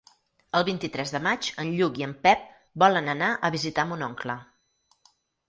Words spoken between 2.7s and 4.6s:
volen anar a visitar mon oncle.